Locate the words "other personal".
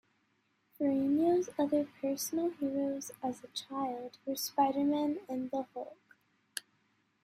1.59-2.49